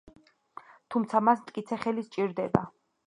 თუმცა 0.95 1.21
მას 1.27 1.43
მტკიცე 1.43 1.79
ხელი 1.85 2.05
სჭირდება. 2.09 2.65